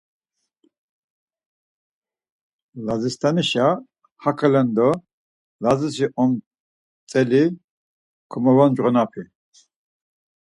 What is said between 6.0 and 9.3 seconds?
omtzeli komevoncğonapi.